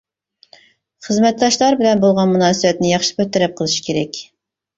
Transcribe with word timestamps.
خىزمەتداشلار 1.07 1.77
بىلەن 1.81 2.01
بولغان 2.07 2.33
مۇناسىۋەتنى 2.33 2.91
ياخشى 2.95 3.15
بىر 3.21 3.31
تەرەپ 3.37 3.55
قىلىش 3.61 3.79
كېرەك. 3.91 4.21